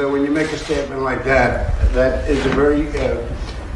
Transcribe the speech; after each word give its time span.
Though, 0.00 0.10
when 0.10 0.24
you 0.24 0.30
make 0.30 0.50
a 0.52 0.56
statement 0.56 1.02
like 1.02 1.24
that, 1.24 1.76
that 1.92 2.28
is 2.28 2.44
a 2.46 2.48
very, 2.50 2.88
uh, 2.88 3.20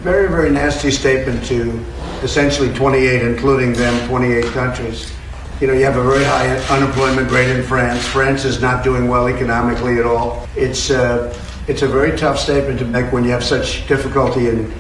very, 0.01 0.27
very 0.27 0.51
nasty 0.51 0.91
statement 0.91 1.45
to 1.45 1.79
essentially 2.23 2.73
28, 2.73 3.21
including 3.23 3.75
them, 3.75 4.09
28 4.09 4.45
countries. 4.47 5.13
You 5.61 5.67
know, 5.67 5.75
you 5.75 5.85
have 5.85 5.99
a 5.99 6.03
very 6.03 6.25
high 6.25 6.57
unemployment 6.75 7.31
rate 7.31 7.51
in 7.51 7.63
France. 7.63 8.07
France 8.07 8.47
is 8.47 8.63
not 8.63 8.83
doing 8.83 9.07
well 9.07 9.29
economically 9.29 9.99
at 9.99 10.07
all. 10.07 10.49
It's 10.57 10.91
uh, 10.91 11.39
it's 11.69 11.83
a 11.83 11.89
very 11.89 12.17
tough 12.17 12.39
statement 12.39 12.79
to 12.79 12.87
make 12.87 13.13
when 13.13 13.25
you 13.25 13.31
have 13.31 13.45
such 13.45 13.87
difficulty 13.87 14.49
in 14.49 14.73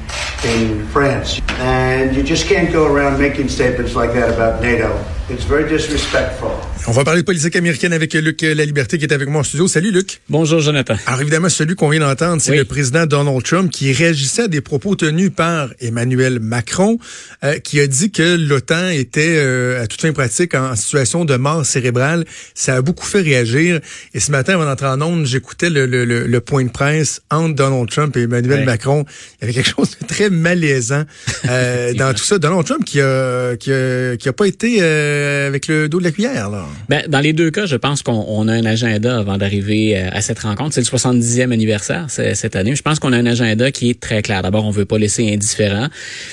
in 0.44 0.86
France, 0.88 1.40
and 1.60 2.14
you 2.14 2.22
just 2.24 2.48
can't 2.48 2.72
go 2.72 2.84
around 2.86 3.18
making 3.18 3.48
statements 3.48 3.94
like 3.94 4.12
that 4.14 4.30
about 4.30 4.60
NATO. 4.62 4.90
It's 5.30 5.44
very 5.44 5.64
disrespectful. 5.66 6.50
On 6.86 6.92
va 6.92 7.02
parler 7.02 7.22
de 7.22 7.24
politique 7.24 7.56
américaine 7.56 7.94
avec 7.94 8.12
Luc 8.12 8.42
La 8.42 8.66
Liberté 8.66 8.98
qui 8.98 9.04
est 9.06 9.12
avec 9.12 9.26
moi 9.30 9.40
en 9.40 9.44
studio. 9.44 9.66
Salut 9.66 9.90
Luc. 9.90 10.20
Bonjour 10.28 10.60
Jonathan. 10.60 10.96
Alors 11.06 11.22
évidemment, 11.22 11.48
celui 11.48 11.76
qu'on 11.76 11.88
vient 11.88 12.00
d'entendre, 12.00 12.42
c'est 12.42 12.50
Oui. 12.50 12.58
le 12.58 12.66
président 12.66 13.06
Donald 13.06 13.42
Trump 13.42 13.70
qui 13.70 13.90
réagissait 13.94 14.42
à 14.42 14.48
des 14.48 14.60
propos 14.60 14.94
tenus 14.96 15.30
par 15.34 15.70
Emmanuel 15.80 16.40
Macron, 16.40 16.98
euh, 17.42 17.58
qui 17.58 17.80
a 17.80 17.86
dit 17.86 18.10
que 18.10 18.36
l'OTAN 18.36 18.88
était 18.90 19.36
euh, 19.38 19.82
à 19.82 19.86
toute 19.86 20.02
fin 20.02 20.12
pratique 20.12 20.54
en 20.54 20.76
situation 20.76 21.24
de 21.24 21.36
mort 21.36 21.64
cérébrale. 21.64 22.26
Ça 22.54 22.74
a 22.76 22.82
beaucoup 22.82 23.06
fait 23.06 23.22
réagir. 23.22 23.80
Et 24.12 24.20
ce 24.20 24.30
matin, 24.30 24.52
avant 24.54 24.66
d'entrer 24.66 24.88
en 24.88 25.00
ondes, 25.00 25.24
j'écoutais 25.24 25.70
le, 25.70 25.86
le, 25.86 26.04
le, 26.04 26.26
le 26.26 26.40
point 26.42 26.64
de 26.64 26.70
presse 26.70 27.22
entre 27.30 27.54
Donald 27.54 27.88
Trump 27.88 28.14
et 28.18 28.24
Emmanuel. 28.24 28.66
Macron. 28.66 29.06
Il 29.40 29.40
y 29.40 29.44
avait 29.44 29.54
quelque 29.54 29.70
chose 29.74 29.96
de 30.02 30.06
très 30.06 30.28
malaisant 30.28 31.04
euh, 31.48 31.94
dans 31.94 32.12
tout 32.12 32.24
ça. 32.24 32.38
Donald 32.38 32.64
Trump 32.64 32.84
qui 32.84 33.00
a, 33.00 33.56
qui 33.56 33.72
a, 33.72 34.16
qui 34.16 34.28
a 34.28 34.32
pas 34.32 34.46
été 34.46 34.78
euh, 34.80 35.48
avec 35.48 35.66
le 35.68 35.88
dos 35.88 35.98
de 35.98 36.04
la 36.04 36.10
cuillère. 36.10 36.50
Là. 36.50 36.66
Ben, 36.88 37.04
dans 37.08 37.20
les 37.20 37.32
deux 37.32 37.50
cas, 37.50 37.66
je 37.66 37.76
pense 37.76 38.02
qu'on 38.02 38.24
on 38.28 38.48
a 38.48 38.52
un 38.52 38.64
agenda 38.64 39.18
avant 39.18 39.36
d'arriver 39.36 39.96
euh, 39.96 40.08
à 40.12 40.20
cette 40.20 40.38
rencontre. 40.40 40.74
C'est 40.74 40.80
le 40.80 40.98
70e 40.98 41.52
anniversaire 41.52 42.06
cette 42.08 42.56
année. 42.56 42.74
Je 42.74 42.82
pense 42.82 42.98
qu'on 42.98 43.12
a 43.12 43.16
un 43.16 43.26
agenda 43.26 43.70
qui 43.70 43.90
est 43.90 44.00
très 44.00 44.22
clair. 44.22 44.42
D'abord, 44.42 44.64
on 44.64 44.70
veut 44.70 44.84
pas 44.84 44.98
laisser 44.98 45.32
indifférent. 45.32 45.88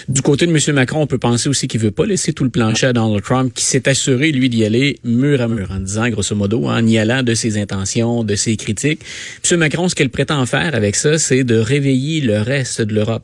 Du 0.08 0.22
côté 0.22 0.46
de 0.46 0.52
M. 0.52 0.76
Macron, 0.76 1.02
on 1.02 1.08
peut 1.08 1.18
penser 1.18 1.50
aussi 1.50 1.68
qu'il 1.68 1.80
veut 1.80 1.92
pas 1.92 2.06
laisser 2.06 2.34
tout 2.34 2.44
le 2.44 2.50
plancher 2.50 2.88
à 2.88 2.94
Donald 2.94 3.24
Trump, 3.24 3.54
qui 3.54 3.66
s'est 3.66 3.88
assuré, 3.88 4.32
lui, 4.32 4.50
d'y 4.50 4.66
aller 4.66 5.00
mur 5.04 5.42
à 5.42 5.48
mur, 5.48 5.70
en 5.72 5.80
disant, 5.80 6.10
grosso 6.10 6.36
modo, 6.36 6.68
en 6.68 6.86
y 6.86 6.98
allant 6.98 7.24
de 7.24 7.34
ses 7.34 7.58
intentions, 7.58 8.24
de 8.24 8.36
ses 8.36 8.56
critiques. 8.58 9.02
M. 9.50 9.58
Macron, 9.60 9.90
ce 9.90 9.96
qu'elle 9.96 10.10
prétend 10.10 10.46
faire 10.46 10.76
avec 10.76 10.96
ça, 10.96 11.18
c'est 11.18 11.44
de 11.44 11.56
réveiller 11.56 12.22
le 12.22 12.42
reste 12.42 12.82
de 12.82 12.94
l'Europe 12.94 13.24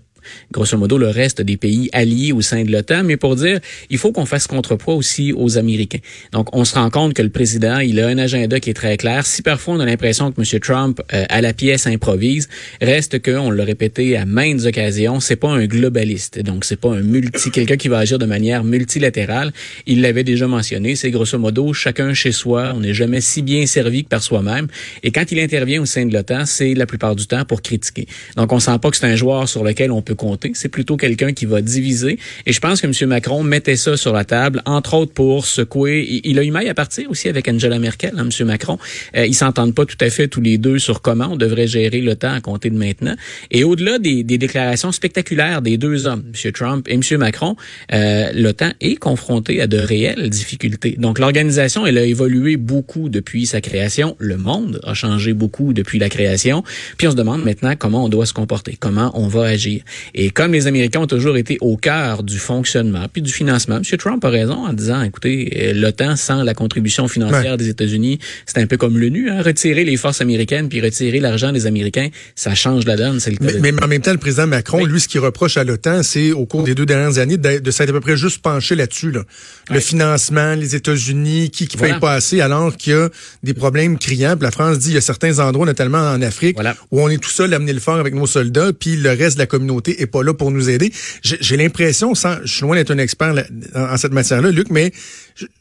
grosso 0.51 0.77
modo 0.77 0.97
le 0.97 1.09
reste 1.09 1.41
des 1.41 1.57
pays 1.57 1.89
alliés 1.93 2.31
au 2.31 2.41
sein 2.41 2.63
de 2.63 2.71
l'OTAN, 2.71 3.03
mais 3.03 3.17
pour 3.17 3.35
dire 3.35 3.59
il 3.89 3.97
faut 3.97 4.11
qu'on 4.11 4.25
fasse 4.25 4.47
contrepoids 4.47 4.95
aussi 4.95 5.33
aux 5.33 5.57
Américains. 5.57 5.99
Donc 6.31 6.55
on 6.55 6.65
se 6.65 6.75
rend 6.75 6.89
compte 6.89 7.13
que 7.13 7.21
le 7.21 7.29
président, 7.29 7.79
il 7.79 7.99
a 7.99 8.07
un 8.07 8.17
agenda 8.17 8.59
qui 8.59 8.69
est 8.69 8.73
très 8.73 8.97
clair. 8.97 9.25
Si 9.25 9.41
parfois 9.41 9.75
on 9.75 9.79
a 9.79 9.85
l'impression 9.85 10.31
que 10.31 10.41
M. 10.41 10.59
Trump 10.59 11.01
euh, 11.13 11.25
à 11.29 11.41
la 11.41 11.53
pièce 11.53 11.87
improvise, 11.87 12.47
reste 12.81 13.19
que 13.19 13.31
on 13.31 13.51
l'a 13.51 13.63
répété 13.63 14.17
à 14.17 14.25
maintes 14.25 14.65
occasions, 14.65 15.19
c'est 15.19 15.35
pas 15.35 15.49
un 15.49 15.65
globaliste. 15.65 16.39
Donc 16.39 16.65
c'est 16.65 16.79
pas 16.79 16.89
un 16.89 17.01
multi 17.01 17.51
quelqu'un 17.51 17.77
qui 17.77 17.87
va 17.87 17.99
agir 17.99 18.19
de 18.19 18.25
manière 18.25 18.63
multilatérale. 18.63 19.53
Il 19.85 20.01
l'avait 20.01 20.23
déjà 20.23 20.47
mentionné, 20.47 20.95
c'est 20.95 21.11
grosso 21.11 21.37
modo 21.37 21.73
chacun 21.73 22.13
chez 22.13 22.31
soi, 22.31 22.73
on 22.75 22.81
n'est 22.81 22.93
jamais 22.93 23.21
si 23.21 23.41
bien 23.41 23.65
servi 23.65 24.03
que 24.03 24.09
par 24.09 24.23
soi-même 24.23 24.67
et 25.03 25.11
quand 25.11 25.31
il 25.31 25.39
intervient 25.39 25.81
au 25.81 25.85
sein 25.85 26.05
de 26.05 26.13
l'OTAN, 26.13 26.45
c'est 26.45 26.73
la 26.73 26.85
plupart 26.85 27.15
du 27.15 27.27
temps 27.27 27.45
pour 27.45 27.61
critiquer. 27.61 28.07
Donc 28.35 28.51
on 28.51 28.59
sent 28.59 28.77
pas 28.81 28.89
que 28.89 28.97
c'est 28.97 29.05
un 29.05 29.15
joueur 29.15 29.47
sur 29.47 29.63
lequel 29.63 29.91
on 29.91 30.01
peut 30.01 30.15
compter, 30.17 30.51
c'est 30.53 30.69
plutôt 30.69 30.97
quelqu'un 30.97 31.31
qui 31.31 31.45
va 31.45 31.61
diviser 31.61 32.19
et 32.45 32.51
je 32.51 32.59
pense 32.59 32.81
que 32.81 32.87
M. 32.87 33.09
Macron 33.09 33.43
mettait 33.43 33.77
ça 33.77 33.95
sur 33.95 34.13
la 34.13 34.25
table 34.25 34.61
entre 34.65 34.95
autres 34.95 35.13
pour 35.13 35.45
secouer 35.45 36.21
il, 36.23 36.37
a 36.37 36.43
eu 36.43 36.51
maille 36.51 36.69
à 36.69 36.73
partir 36.73 37.09
aussi 37.09 37.29
avec 37.29 37.47
Angela 37.47 37.79
Merkel, 37.79 38.13
hein, 38.17 38.27
M. 38.29 38.47
Macron. 38.47 38.77
Euh, 39.15 39.25
ils 39.25 39.33
s'entendent 39.35 39.73
pas 39.73 39.85
tout 39.85 39.97
à 40.01 40.09
fait 40.09 40.27
tous 40.27 40.41
les 40.41 40.57
deux 40.57 40.79
sur 40.79 41.01
comment 41.01 41.29
on 41.31 41.37
devrait 41.37 41.67
gérer 41.67 42.01
l'OTAN 42.01 42.33
à 42.33 42.41
compter 42.41 42.69
de 42.69 42.77
maintenant 42.77 43.15
et 43.51 43.63
au-delà 43.63 43.99
des, 43.99 44.23
des 44.23 44.37
déclarations 44.37 44.91
spectaculaires 44.91 45.61
des 45.61 45.77
deux 45.77 46.07
hommes, 46.07 46.23
M. 46.33 46.51
Trump 46.51 46.87
et 46.89 46.95
M. 46.95 47.01
Macron, 47.17 47.55
euh, 47.93 48.31
l'OTAN 48.33 48.71
est 48.81 48.95
confronté 48.95 49.61
à 49.61 49.67
de 49.67 49.77
réelles 49.77 50.29
difficultés. 50.29 50.95
Donc 50.97 51.19
l'organisation, 51.19 51.85
elle 51.85 51.97
a 51.97 52.03
évolué 52.03 52.57
beaucoup 52.57 53.09
depuis 53.09 53.45
sa 53.45 53.61
création. 53.61 54.15
Le 54.19 54.37
monde 54.37 54.79
a 54.83 54.93
changé 54.93 55.33
beaucoup 55.33 55.73
depuis 55.73 55.99
la 55.99 56.09
création. 56.09 56.63
Puis 56.97 57.07
on 57.07 57.11
se 57.11 57.15
demande 57.15 57.43
maintenant 57.43 57.75
comment 57.77 58.05
on 58.05 58.09
doit 58.09 58.25
se 58.25 58.33
comporter, 58.33 58.77
comment 58.79 59.11
on 59.13 59.27
va 59.27 59.43
agir. 59.43 59.83
Et 60.13 60.29
comme 60.29 60.53
les 60.53 60.67
Américains 60.67 60.99
ont 61.01 61.07
toujours 61.07 61.37
été 61.37 61.57
au 61.61 61.77
cœur 61.77 62.23
du 62.23 62.37
fonctionnement 62.39 63.05
puis 63.11 63.21
du 63.21 63.31
financement, 63.31 63.77
M. 63.77 63.97
Trump 63.97 64.23
a 64.25 64.29
raison 64.29 64.65
en 64.65 64.73
disant, 64.73 65.01
écoutez, 65.03 65.53
euh, 65.57 65.73
l'OTAN 65.73 66.15
sans 66.15 66.43
la 66.43 66.53
contribution 66.53 67.07
financière 67.07 67.51
Ouais. 67.51 67.57
des 67.57 67.69
États-Unis, 67.69 68.19
c'est 68.45 68.57
un 68.59 68.67
peu 68.67 68.77
comme 68.77 68.97
l'ONU, 68.97 69.29
hein, 69.29 69.41
retirer 69.41 69.83
les 69.83 69.97
forces 69.97 70.21
américaines 70.21 70.69
puis 70.69 70.81
retirer 70.81 71.19
l'argent 71.19 71.51
des 71.51 71.65
Américains, 71.65 72.09
ça 72.35 72.55
change 72.55 72.85
la 72.85 72.95
donne. 72.95 73.19
C'est 73.19 73.31
le 73.31 73.37
cas 73.37 73.53
Mais, 73.61 73.71
en 73.83 73.87
même 73.87 74.01
temps, 74.01 74.11
le 74.11 74.17
président 74.17 74.47
Macron, 74.47 74.79
Oui. 74.83 74.89
lui, 74.89 74.99
ce 74.99 75.07
qu'il 75.07 75.19
reproche 75.19 75.57
à 75.57 75.63
l'OTAN, 75.63 76.03
c'est 76.03 76.31
au 76.31 76.45
cours 76.45 76.63
des 76.63 76.75
deux 76.75 76.85
dernières 76.85 77.17
années 77.19 77.37
de, 77.37 77.59
de 77.59 77.71
s'être 77.71 77.89
à 77.89 77.93
peu 77.93 77.99
près 78.01 78.17
juste 78.17 78.39
penché 78.41 78.75
là-dessus. 78.75 79.11
Là. 79.11 79.21
Le 79.69 79.75
Ouais. 79.75 79.81
financement, 79.81 80.55
les 80.55 80.75
États-Unis, 80.75 81.49
qui 81.51 81.67
qui 81.67 81.77
Voilà. 81.77 81.93
paye 81.95 82.01
pas 82.01 82.13
assez, 82.13 82.41
alors 82.41 82.75
qu'il 82.75 82.93
y 82.93 82.95
a 82.95 83.09
des 83.43 83.53
problèmes 83.53 83.97
criants. 83.97 84.35
Puis 84.35 84.43
la 84.43 84.51
France 84.51 84.79
dit 84.79 84.89
il 84.91 84.95
y 84.95 84.97
a 84.97 85.01
certains 85.01 85.39
endroits, 85.39 85.65
notamment 85.65 85.99
en 85.99 86.21
Afrique, 86.21 86.55
Voilà. 86.55 86.75
où 86.91 87.01
on 87.01 87.09
est 87.09 87.17
tout 87.21 87.29
seul 87.29 87.53
à 87.53 87.59
mener 87.59 87.73
le 87.73 87.79
fort 87.79 87.97
avec 87.99 88.13
nos 88.13 88.25
soldats, 88.27 88.71
puis 88.73 88.95
le 88.97 89.09
reste 89.09 89.35
de 89.37 89.41
la 89.41 89.45
communauté 89.45 89.86
est 89.91 90.07
pas 90.07 90.23
là 90.23 90.33
pour 90.33 90.51
nous 90.51 90.69
aider. 90.69 90.91
J'ai 91.21 91.57
l'impression, 91.57 92.15
sans, 92.15 92.37
je 92.43 92.51
suis 92.53 92.61
loin 92.61 92.75
d'être 92.75 92.91
un 92.91 92.97
expert 92.97 93.33
là- 93.33 93.45
en, 93.75 93.93
en 93.93 93.97
cette 93.97 94.13
matière-là, 94.13 94.51
Luc, 94.51 94.69
mais 94.69 94.91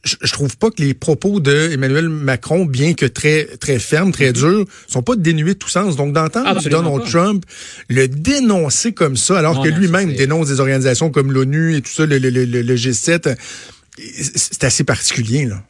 je, 0.04 0.32
trouve 0.32 0.56
pas 0.56 0.70
que 0.70 0.82
les 0.82 0.94
propos 0.94 1.38
de 1.40 1.70
Emmanuel 1.72 2.08
Macron, 2.08 2.64
bien 2.64 2.94
que 2.94 3.04
très 3.06 3.44
très 3.60 3.78
fermes, 3.78 4.10
très 4.12 4.32
durs, 4.32 4.64
sont 4.86 5.02
pas 5.02 5.16
dénués 5.16 5.54
de 5.54 5.58
tout 5.58 5.68
sens. 5.68 5.96
Donc 5.96 6.12
d'entendre 6.14 6.48
Donald 6.70 7.02
pas. 7.04 7.10
Trump 7.10 7.44
le 7.88 8.08
dénoncer 8.08 8.92
comme 8.92 9.16
ça, 9.16 9.38
alors 9.38 9.56
Non, 9.56 9.62
que 9.62 9.68
lui-même 9.68 10.12
dénonce 10.14 10.48
des 10.48 10.60
organisations 10.60 11.10
comme 11.10 11.30
l'ONU 11.32 11.76
et 11.76 11.82
tout 11.82 11.90
ça, 11.92 12.06
le, 12.06 12.18
le- 12.18 12.30
le- 12.30 12.44
le 12.62 12.74
G7. 12.76 13.36
C'est 13.98 14.64
assez 14.64 14.84
particulier, 14.84 15.46
là. 15.46 15.62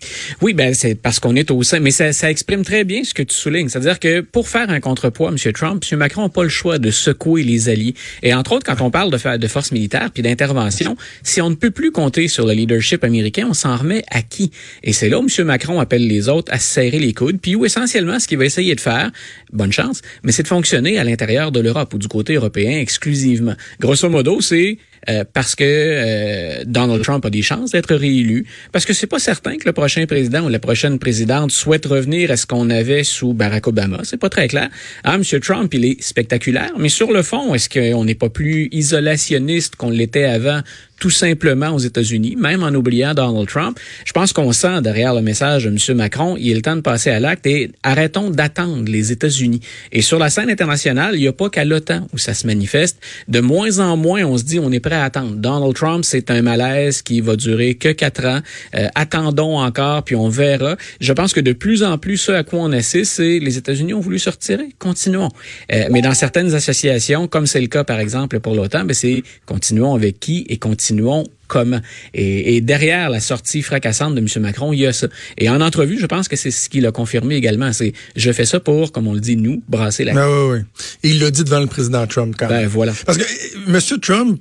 Oui, 0.42 0.53
ben 0.53 0.75
c'est 0.75 0.97
parce 0.97 1.20
qu'on 1.20 1.37
est 1.37 1.50
au 1.50 1.62
sein, 1.62 1.78
mais 1.78 1.92
ça, 1.92 2.12
ça 2.12 2.31
exprime 2.31 2.64
très 2.64 2.82
bien 2.82 3.04
ce 3.04 3.14
que 3.14 3.22
tu 3.22 3.34
soulignes. 3.34 3.69
C'est-à-dire 3.69 4.00
que 4.00 4.20
pour 4.20 4.48
faire 4.48 4.69
un 4.69 4.81
contrepoids, 4.81 5.31
M. 5.31 5.53
Trump, 5.53 5.84
M. 5.91 5.98
Macron 5.98 6.22
n'a 6.22 6.28
pas 6.28 6.42
le 6.42 6.48
choix 6.48 6.78
de 6.78 6.91
secouer 6.91 7.44
les 7.44 7.69
alliés. 7.69 7.94
Et 8.22 8.34
entre 8.34 8.53
autres, 8.53 8.66
quand 8.66 8.84
on 8.84 8.91
parle 8.91 9.10
de, 9.12 9.37
de 9.37 9.48
force 9.48 9.70
militaire 9.70 10.10
puis 10.12 10.22
d'intervention, 10.22 10.97
si 11.22 11.41
on 11.41 11.50
ne 11.50 11.54
peut 11.54 11.70
plus 11.70 11.92
compter 11.92 12.26
sur 12.26 12.47
le 12.47 12.53
leadership 12.53 13.04
américain, 13.04 13.47
on 13.48 13.54
s'en 13.54 13.76
remet 13.76 14.04
à 14.10 14.22
qui? 14.22 14.50
Et 14.82 14.93
c'est 14.93 15.08
là 15.08 15.20
où 15.20 15.26
M. 15.26 15.47
Macron 15.47 15.78
appelle 15.78 16.06
les 16.06 16.28
autres 16.28 16.53
à 16.53 16.58
se 16.58 16.66
serrer 16.66 16.98
les 16.98 17.12
coudes, 17.12 17.38
puis 17.41 17.54
où 17.54 17.64
essentiellement 17.64 18.19
ce 18.19 18.26
qu'il 18.26 18.38
va 18.38 18.44
essayer 18.44 18.75
de 18.75 18.81
faire, 18.81 19.10
bonne 19.53 19.72
chance, 19.72 20.03
mais 20.25 20.32
c'est 20.32 20.43
de 20.43 20.48
fonctionner 20.48 20.98
à 20.98 21.04
l'intérieur 21.04 21.53
de 21.53 21.60
l'Europe 21.60 21.94
ou 21.94 21.98
du 21.98 22.08
côté 22.08 22.34
européen 22.34 22.81
exclusivement. 22.81 23.54
Grosso 23.81 24.08
modo, 24.08 24.41
c'est 24.41 24.78
euh, 25.09 25.25
parce 25.33 25.55
que 25.55 25.65
euh, 25.65 26.65
Donald 26.67 27.03
Trump 27.03 27.25
a 27.25 27.31
des 27.31 27.43
chances 27.43 27.71
d'être 27.71 27.94
réélu, 27.94 28.47
parce 28.72 28.84
que 28.84 28.93
c'est 28.93 29.06
pas 29.06 29.19
certain 29.19 29.56
que 29.56 29.65
le 29.67 29.72
prochain 29.72 30.06
président 30.06 30.44
ou 30.47 30.49
la 30.49 30.59
prochaine 30.59 30.99
présidente 30.99 31.50
souhaite 31.50 31.87
revenir 31.87 32.31
à 32.31 32.37
ce 32.37 32.47
qu'on 32.47 32.71
avait 32.71 33.05
sous 33.05 33.33
Barack 33.33 33.67
Obama. 33.67 34.00
C'est 34.05 34.17
pas 34.17 34.31
très 34.31 34.49
clair. 34.49 34.69
Ah, 35.05 35.15
M. 35.15 35.22
Trump, 35.41 35.73
il 35.75 35.85
est 35.85 36.03
spectaculaire, 36.03 36.73
mais 36.79 36.88
sur 36.88 37.12
le 37.12 37.23
fond, 37.23 37.55
est-ce 37.55 37.69
qu'on 37.69 38.05
n'est 38.05 38.14
pas 38.14 38.31
plus 38.31 38.69
isolationniste 38.73 39.76
qu'on 39.76 39.91
l'était 39.91 40.25
avant? 40.25 40.61
Tout 40.98 41.10
simplement 41.10 41.70
aux 41.70 41.78
États-Unis, 41.78 42.37
même 42.37 42.62
en 42.62 42.75
oubliant 42.75 43.14
Donald 43.14 43.48
Trump. 43.48 43.78
Je 44.04 44.12
pense 44.12 44.32
qu'on 44.32 44.52
sent 44.52 44.81
derrière 44.82 45.14
le 45.14 45.20
message 45.20 45.64
de 45.64 45.69
M. 45.69 45.96
Macron, 45.96 46.37
il 46.38 46.50
est 46.50 46.54
le 46.54 46.62
temps 46.62 46.76
de 46.76 46.81
passer 46.81 47.10
à 47.10 47.20
l'acte 47.20 47.46
et 47.46 47.70
arrêtons 47.82 48.31
d'attendre 48.31 48.90
les 48.90 49.12
États-Unis. 49.12 49.60
Et 49.93 50.02
sur 50.02 50.19
la 50.19 50.31
scène 50.31 50.50
internationale, 50.50 51.14
il 51.14 51.20
n'y 51.20 51.28
a 51.28 51.32
pas 51.32 51.50
qu'à 51.50 51.64
l'OTAN 51.64 52.06
où 52.12 52.19
ça 52.19 52.34
se 52.34 52.46
manifeste. 52.46 52.98
De 53.28 53.40
moins 53.40 53.78
en 53.78 53.96
moins, 53.96 54.25
on 54.25 54.38
se 54.38 54.44
dit 54.44 54.58
on 54.58 54.72
est 54.72 54.81
prêt 54.81 54.94
à 54.94 55.04
attendre. 55.04 55.34
Donald 55.37 55.75
Trump, 55.75 56.04
c'est 56.04 56.31
un 56.31 56.43
malaise 56.43 57.02
qui 57.02 57.20
va 57.20 57.37
durer 57.37 57.75
que 57.75 57.90
quatre 57.90 58.25
ans. 58.25 58.40
Euh, 58.75 58.88
attendons 58.94 59.58
encore, 59.58 60.02
puis 60.02 60.16
on 60.16 60.28
verra. 60.28 60.76
Je 61.00 61.12
pense 61.12 61.32
que 61.32 61.40
de 61.40 61.52
plus 61.52 61.82
en 61.82 61.99
plus, 61.99 62.16
ce 62.16 62.32
à 62.32 62.42
quoi 62.42 62.60
on 62.60 62.72
assiste, 62.72 63.12
c'est 63.12 63.38
les 63.38 63.58
États-Unis 63.58 63.94
ont 63.94 64.00
voulu 64.00 64.19
se 64.19 64.31
retirer. 64.31 64.69
Continuons. 64.78 65.28
Euh, 65.72 65.88
mais 65.90 66.00
dans 66.00 66.14
certaines 66.14 66.54
associations, 66.54 67.28
comme 67.28 67.46
c'est 67.46 67.60
le 67.60 67.66
cas 67.66 67.84
par 67.84 68.00
exemple 68.00 68.40
pour 68.40 68.54
l'OTAN, 68.54 68.84
ben 68.84 68.94
c'est 68.94 69.22
continuons 69.44 69.94
avec 69.94 70.20
qui 70.20 70.46
et 70.49 70.56
continuons 70.56 70.86
continuons 70.87 71.25
comment. 71.49 71.81
Et, 72.15 72.61
derrière 72.61 73.11
la 73.11 73.21
sortie 73.21 73.62
fracassante 73.62 74.15
de 74.15 74.21
M. 74.21 74.29
Macron, 74.43 74.73
il 74.73 74.81
y 74.81 74.87
a 74.87 74.93
ça. 74.93 75.09
Et 75.38 75.49
en 75.49 75.61
entrevue, 75.61 75.99
je 75.99 76.06
pense 76.06 76.29
que 76.29 76.37
c'est 76.37 76.50
ce 76.50 76.69
qu'il 76.69 76.87
a 76.87 76.93
confirmé 76.93 77.37
également. 77.37 77.73
C'est 77.73 77.93
je 78.15 78.33
fais 78.33 78.44
ça 78.44 78.61
pour, 78.61 78.93
comme 78.93 79.06
on 79.06 79.15
le 79.15 79.21
dit, 79.21 79.37
nous, 79.37 79.62
brasser 79.69 80.05
la 80.05 80.12
ah, 80.17 80.29
oui, 80.29 80.59
oui. 80.59 80.87
Et 81.03 81.11
il 81.11 81.21
l'a 81.21 81.31
dit 81.31 81.44
devant 81.44 81.61
le 81.61 81.67
président 81.67 82.06
Trump 82.06 82.35
quand 82.38 82.49
ben, 82.49 82.62
même. 82.62 82.69
voilà. 82.69 82.93
Parce 83.05 83.19
que 83.19 83.23
euh, 83.23 83.75
M. 83.75 84.00
Trump 84.00 84.41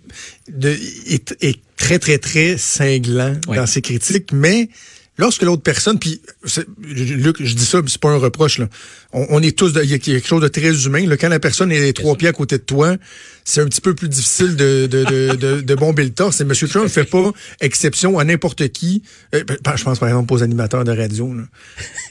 de, 0.51 0.69
est, 1.07 1.35
est, 1.41 1.59
très, 1.77 1.99
très, 1.99 2.17
très 2.17 2.57
cinglant 2.57 3.35
dans 3.47 3.65
ses 3.65 3.81
critiques, 3.81 4.31
mais 4.31 4.69
lorsque 5.17 5.43
l'autre 5.43 5.63
personne, 5.63 5.99
puis 5.99 6.21
Luc, 6.83 7.37
je 7.39 7.53
dis 7.53 7.65
ça, 7.65 7.81
c'est 7.85 8.01
pas 8.01 8.09
un 8.09 8.17
reproche 8.17 8.57
là. 8.57 8.67
On, 9.17 9.41
est 9.41 9.57
tous, 9.57 9.71
il 9.81 9.89
y 9.89 9.93
a 9.93 9.97
quelque 9.97 10.27
chose 10.27 10.41
de 10.41 10.49
très 10.49 10.85
humain. 10.85 11.07
Là, 11.07 11.15
quand 11.15 11.29
la 11.29 11.39
personne 11.39 11.71
est 11.71 11.93
trois 11.93 12.17
pieds 12.17 12.27
à 12.27 12.33
côté 12.33 12.57
de 12.57 12.63
toi, 12.63 12.97
c'est 13.45 13.61
un 13.61 13.65
petit 13.65 13.79
peu 13.79 13.93
plus 13.93 14.09
difficile 14.09 14.55
de, 14.55 14.87
de, 14.87 15.03
de, 15.05 15.35
de, 15.35 15.61
de 15.61 15.75
bomber 15.75 16.03
le 16.03 16.09
torse. 16.09 16.41
Et 16.41 16.43
M. 16.43 16.51
Trump 16.67 16.89
fait 16.89 17.05
pas 17.05 17.31
exception 17.61 18.19
à 18.19 18.25
n'importe 18.25 18.67
qui. 18.69 19.03
Euh, 19.33 19.43
je 19.75 19.83
pense 19.83 19.99
par 19.99 20.09
exemple 20.09 20.33
aux 20.33 20.43
animateurs 20.43 20.83
de 20.83 20.91
radio. 20.91 21.33
Là. 21.33 21.43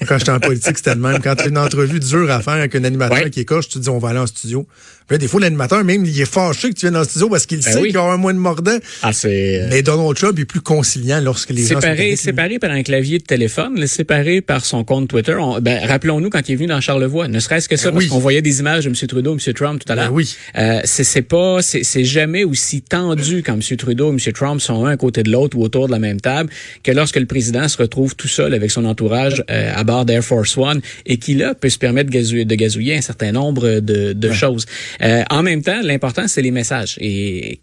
Quand 0.08 0.16
j'étais 0.16 0.30
en 0.30 0.40
politique, 0.40 0.78
c'était 0.78 0.94
le 0.94 1.00
même. 1.00 1.20
Quand 1.20 1.34
tu 1.34 1.44
as 1.44 1.48
une 1.48 1.58
entrevue 1.58 2.00
dure 2.00 2.30
à 2.30 2.40
faire 2.40 2.54
avec 2.54 2.74
un 2.74 2.84
animateur 2.84 3.28
qui 3.30 3.40
est 3.40 3.44
coche, 3.44 3.68
tu 3.68 3.74
te 3.74 3.82
dis 3.82 3.88
on 3.90 3.98
va 3.98 4.10
aller 4.10 4.20
en 4.20 4.26
studio. 4.26 4.66
Puis 5.06 5.18
des 5.18 5.28
fois, 5.28 5.40
l'animateur, 5.40 5.84
même, 5.84 6.06
il 6.06 6.18
est 6.18 6.24
fâché 6.24 6.70
que 6.70 6.74
tu 6.74 6.82
viennes 6.82 6.94
dans 6.94 7.00
le 7.00 7.04
studio 7.04 7.28
parce 7.28 7.44
qu'il 7.44 7.60
ben 7.60 7.72
sait 7.72 7.82
qu'il 7.82 7.92
y 7.92 7.96
aura 7.98 8.14
un 8.14 8.16
moins 8.16 8.32
de 8.32 8.38
mordant. 8.38 8.78
Ah. 9.02 9.10
Euh, 9.26 9.66
Mais 9.70 9.82
Donald 9.82 10.16
Trump 10.16 10.38
est 10.38 10.46
plus 10.46 10.62
conciliant 10.62 11.20
lorsque 11.20 11.50
les 11.50 11.64
séparé, 11.64 12.10
gens 12.12 12.16
sont 12.16 12.22
séparé 12.22 12.58
par 12.58 12.70
un 12.70 12.82
clavier 12.82 13.18
de 13.18 13.24
téléphone, 13.24 13.86
séparé 13.86 14.40
par 14.40 14.64
son 14.64 14.82
compte 14.82 15.08
Twitter. 15.08 15.36
ben, 15.60 15.86
rappelons-nous 15.86 16.30
quand 16.30 16.48
il 16.48 16.52
est 16.52 16.56
venu 16.56 16.68
dans 16.68 16.80
Charlevoix, 16.94 17.28
ne 17.28 17.40
serait-ce 17.40 17.68
que 17.68 17.76
ça, 17.76 17.90
ben 17.90 17.98
parce 17.98 18.06
qu'on 18.06 18.18
voyait 18.18 18.42
des 18.42 18.60
images 18.60 18.84
de 18.84 18.90
M. 18.90 18.94
Trudeau, 18.94 19.32
M. 19.32 19.54
Trump 19.54 19.82
tout 19.84 19.92
à 19.92 19.96
l'heure. 19.96 20.10
Ben 20.10 20.14
oui. 20.14 20.36
Euh, 20.56 20.80
c'est 20.84 21.22
pas, 21.22 21.58
c'est 21.60 22.04
jamais 22.04 22.44
aussi 22.44 22.82
tendu 22.82 23.42
quand 23.42 23.54
M. 23.54 23.76
Trudeau 23.76 24.10
et 24.10 24.12
M. 24.12 24.32
Trump 24.32 24.60
sont 24.60 24.86
un 24.86 24.92
à 24.92 24.96
côté 24.96 25.22
de 25.22 25.30
l'autre 25.30 25.56
ou 25.58 25.62
autour 25.62 25.86
de 25.86 25.92
la 25.92 25.98
même 25.98 26.20
table 26.20 26.50
que 26.82 26.92
lorsque 26.92 27.16
le 27.16 27.26
président 27.26 27.66
se 27.68 27.78
retrouve 27.78 28.14
tout 28.14 28.28
seul 28.28 28.54
avec 28.54 28.70
son 28.70 28.84
entourage 28.84 29.42
euh, 29.50 29.72
à 29.74 29.82
bord 29.82 30.04
d'Air 30.04 30.22
Force 30.22 30.56
One 30.56 30.80
et 31.06 31.16
qui 31.16 31.34
là 31.34 31.54
peut 31.54 31.68
se 31.68 31.78
permettre 31.78 32.10
de 32.10 32.14
gazouiller, 32.14 32.44
de 32.44 32.54
gazouiller 32.54 32.96
un 32.96 33.00
certain 33.00 33.32
nombre 33.32 33.80
de, 33.80 34.12
de 34.12 34.32
choses. 34.32 34.66
Euh, 35.02 35.22
en 35.30 35.42
même 35.42 35.62
temps, 35.62 35.80
l'important, 35.82 36.28
c'est 36.28 36.42
les 36.42 36.52
messages. 36.52 36.96
Et 37.00 37.60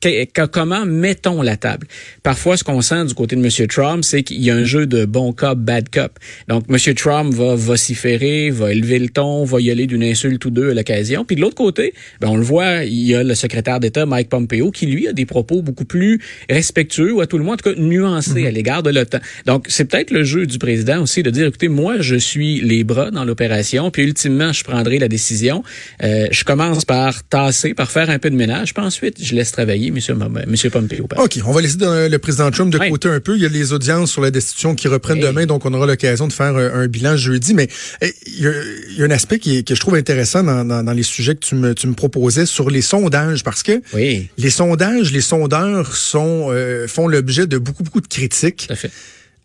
comment 0.52 0.86
mettons 0.86 1.42
la 1.42 1.56
table? 1.56 1.88
Parfois, 2.24 2.58
ce 2.58 2.64
qu'on 2.64 2.82
sent 2.82 3.06
du 3.06 3.14
côté 3.14 3.36
de 3.36 3.44
M. 3.44 3.68
Trump, 3.68 4.04
c'est 4.04 4.24
qu'il 4.24 4.42
y 4.42 4.52
a 4.52 4.56
un 4.56 4.66
jeu 4.66 4.86
de 4.86 5.06
bon 5.06 5.32
cop, 5.32 5.58
bad 5.58 5.90
cop. 5.90 6.20
Donc, 6.48 6.66
M. 6.70 6.96
Trump 6.96 7.34
va 7.34 7.56
vociférer, 7.56 8.50
va 8.50 8.72
élever 8.72 9.00
le 9.00 9.10
ton, 9.10 9.21
va 9.44 9.62
y 9.62 9.72
aller 9.72 9.88
d'une 9.88 10.04
insulte 10.04 10.44
ou 10.46 10.50
deux 10.50 10.72
à 10.72 10.74
l'occasion. 10.74 11.26
Puis 11.26 11.36
de 11.36 11.42
l'autre 11.42 11.56
côté, 11.56 11.94
ben, 12.20 12.30
on 12.30 12.38
le 12.38 12.44
voit, 12.44 12.84
il 12.84 13.06
y 13.08 13.16
a 13.16 13.24
le 13.24 13.36
secrétaire 13.36 13.80
d'État, 13.80 14.06
Mike 14.06 14.30
Pompeo, 14.30 14.72
qui 14.72 14.86
lui 14.86 15.08
a 15.08 15.14
des 15.14 15.26
propos 15.26 15.62
beaucoup 15.62 15.86
plus 15.86 16.20
respectueux, 16.50 17.14
ou 17.14 17.22
à 17.22 17.28
tout 17.28 17.38
le 17.38 17.44
moins, 17.44 17.54
en 17.54 17.58
tout 17.58 17.74
cas, 17.74 17.80
nuancés 17.80 18.32
mm-hmm. 18.32 18.48
à 18.48 18.52
l'égard 18.52 18.84
de 18.84 18.90
l'OTAN. 18.90 19.20
Donc, 19.46 19.66
c'est 19.70 19.86
peut-être 19.86 20.12
le 20.12 20.24
jeu 20.24 20.46
du 20.46 20.58
président 20.58 21.02
aussi 21.02 21.24
de 21.24 21.30
dire, 21.30 21.48
écoutez, 21.48 21.68
moi, 21.68 21.96
je 22.00 22.16
suis 22.16 22.62
les 22.62 22.84
bras 22.84 23.12
dans 23.12 23.26
l'opération, 23.26 23.92
puis 23.92 24.04
ultimement, 24.04 24.54
je 24.54 24.64
prendrai 24.64 25.00
la 25.00 25.08
décision. 25.08 25.64
Euh, 26.04 26.28
je 26.32 26.44
commence 26.44 26.86
par 26.86 27.24
tasser, 27.28 27.74
par 27.74 27.92
faire 27.92 28.10
un 28.10 28.20
peu 28.20 28.30
de 28.30 28.36
ménage, 28.36 28.74
puis 28.74 28.84
ensuite, 28.84 29.24
je 29.24 29.36
laisse 29.36 29.52
travailler 29.52 29.88
M. 29.88 30.00
Monsieur 30.48 30.70
Pompeo. 30.70 31.08
OK, 31.18 31.40
on 31.46 31.52
va 31.52 31.62
laisser 31.62 31.78
le 31.80 32.18
président 32.18 32.52
Trump 32.52 32.72
de 32.72 32.78
côté 32.78 33.10
un 33.10 33.20
peu. 33.20 33.36
Il 33.36 33.42
y 33.42 33.46
a 33.46 33.50
les 33.50 33.74
audiences 33.74 34.12
sur 34.12 34.22
la 34.22 34.32
destitution 34.32 34.76
qui 34.76 34.88
reprennent 34.88 35.20
demain, 35.20 35.46
donc 35.46 35.66
on 35.66 35.74
aura 35.74 35.86
l'occasion 35.86 36.28
de 36.28 36.34
faire 36.34 36.56
un, 36.56 36.88
bilan 36.88 37.16
jeudi. 37.16 37.54
Mais 37.54 37.68
eh, 38.02 38.14
il 38.28 38.98
y, 38.98 39.04
a, 39.04 39.08
un 39.12 39.16
aspect 39.16 39.40
qui 39.40 39.64
que 39.64 39.76
je 39.76 39.80
trouve 39.80 39.96
intéressant 39.96 40.44
dans, 40.44 40.94
les 40.94 41.04
sujets 41.04 41.36
que 41.36 41.46
tu 41.46 41.56
me, 41.56 41.76
tu 41.76 41.88
me 41.88 41.94
proposais 41.94 42.46
sur 42.46 42.70
les 42.70 42.82
sondages, 42.82 43.44
parce 43.44 43.64
que 43.64 43.82
les 43.94 44.50
sondages, 44.50 45.12
les 45.12 45.22
sondeurs 45.22 45.96
sont 45.96 46.48
euh, 46.50 46.88
font 46.88 47.08
l'objet 47.08 47.48
de 47.48 47.58
beaucoup, 47.58 47.84
beaucoup 47.84 48.02
de 48.02 48.08
critiques. 48.08 48.66
Tout 48.68 48.74
à 48.74 48.76
fait. 48.76 48.92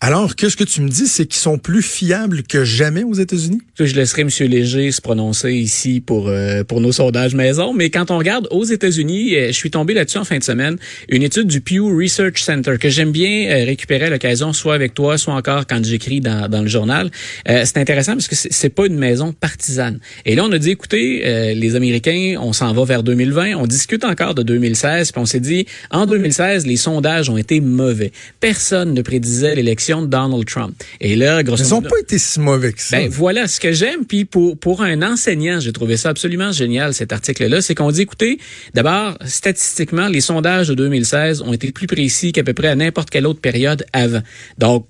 Alors, 0.02 0.36
qu'est-ce 0.36 0.58
que 0.58 0.64
tu 0.64 0.82
me 0.82 0.90
dis, 0.90 1.06
c'est 1.06 1.24
qu'ils 1.24 1.40
sont 1.40 1.56
plus 1.56 1.80
fiables 1.80 2.42
que 2.42 2.64
jamais 2.64 3.02
aux 3.02 3.14
États-Unis? 3.14 3.62
Je 3.80 3.94
laisserai 3.94 4.22
M. 4.22 4.28
Léger 4.40 4.92
se 4.92 5.00
prononcer 5.00 5.54
ici 5.54 6.02
pour 6.04 6.28
euh, 6.28 6.64
pour 6.64 6.82
nos 6.82 6.92
sondages 6.92 7.34
maison, 7.34 7.72
mais 7.72 7.88
quand 7.88 8.10
on 8.10 8.18
regarde 8.18 8.46
aux 8.50 8.64
États-Unis, 8.64 9.34
euh, 9.34 9.46
je 9.46 9.52
suis 9.52 9.70
tombé 9.70 9.94
là-dessus 9.94 10.18
en 10.18 10.24
fin 10.24 10.36
de 10.36 10.44
semaine, 10.44 10.76
une 11.08 11.22
étude 11.22 11.46
du 11.46 11.62
Pew 11.62 11.80
Research 11.80 12.42
Center 12.42 12.76
que 12.78 12.90
j'aime 12.90 13.10
bien 13.10 13.48
euh, 13.48 13.64
récupérer 13.64 14.04
à 14.06 14.10
l'occasion, 14.10 14.52
soit 14.52 14.74
avec 14.74 14.92
toi, 14.92 15.16
soit 15.16 15.32
encore 15.32 15.66
quand 15.66 15.82
j'écris 15.82 16.20
dans, 16.20 16.46
dans 16.50 16.60
le 16.60 16.68
journal. 16.68 17.10
c'est 17.46 17.78
intéressant 17.78 18.12
parce 18.12 18.28
que 18.28 18.34
c'est 18.36 18.68
pas 18.68 18.86
une 18.86 18.98
maison 18.98 19.32
partisane. 19.32 19.98
Et 20.26 20.34
là, 20.34 20.44
on 20.44 20.52
a 20.52 20.58
dit, 20.58 20.70
écoutez, 20.72 21.54
les 21.54 21.74
Américains, 21.74 22.36
on 22.40 22.52
s'en 22.52 22.72
va 22.74 22.84
vers 22.84 23.02
2020, 23.02 23.54
on 23.56 23.66
discute 23.66 24.04
encore 24.04 24.34
de 24.34 24.42
2016, 24.42 25.12
puis 25.12 25.20
on 25.20 25.26
s'est 25.26 25.40
dit, 25.40 25.66
en 25.90 26.06
2016, 26.06 26.66
les 26.66 26.76
sondages 26.76 27.30
ont 27.30 27.36
été 27.36 27.60
mauvais. 27.60 28.12
Personne 28.40 28.92
ne 28.92 29.02
prédisait 29.02 29.54
l'élection 29.54 29.85
de 30.02 30.06
Donald 30.06 30.44
Trump. 30.46 30.74
Et 31.00 31.16
là, 31.16 31.42
grosso 31.42 31.64
Ils 31.64 31.70
n'ont 31.70 31.82
pas 31.82 31.98
été 32.00 32.18
si 32.18 32.40
mauvais 32.40 32.72
que 32.72 32.80
ça. 32.80 32.98
Ben, 32.98 33.08
voilà, 33.08 33.48
ce 33.48 33.60
que 33.60 33.72
j'aime, 33.72 34.04
puis 34.04 34.24
pour, 34.24 34.58
pour 34.58 34.82
un 34.82 35.02
enseignant, 35.02 35.60
j'ai 35.60 35.72
trouvé 35.72 35.96
ça 35.96 36.10
absolument 36.10 36.52
génial, 36.52 36.94
cet 36.94 37.12
article-là, 37.12 37.60
c'est 37.60 37.74
qu'on 37.74 37.90
dit, 37.90 38.02
écoutez, 38.02 38.38
d'abord, 38.74 39.16
statistiquement, 39.24 40.08
les 40.08 40.20
sondages 40.20 40.68
de 40.68 40.74
2016 40.74 41.42
ont 41.42 41.52
été 41.52 41.72
plus 41.72 41.86
précis 41.86 42.32
qu'à 42.32 42.44
peu 42.44 42.54
près 42.54 42.68
à 42.68 42.74
n'importe 42.74 43.10
quelle 43.10 43.26
autre 43.26 43.40
période 43.40 43.84
avant. 43.92 44.22
Donc, 44.58 44.86